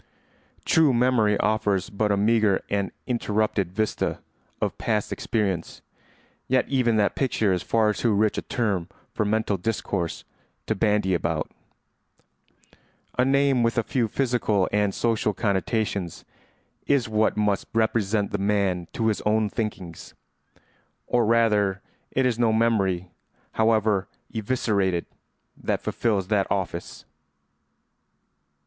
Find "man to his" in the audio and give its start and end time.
18.39-19.21